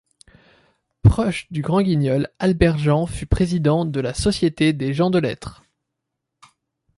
Proche 1.03 1.45
du 1.51 1.61
Grand-Guignol, 1.61 2.27
Albert-Jean 2.39 3.05
fut 3.05 3.27
président 3.27 3.85
de 3.85 3.99
la 3.99 4.15
Société 4.15 4.73
des 4.73 4.95
gens 4.95 5.11
de 5.11 5.19
lettres. 5.19 5.61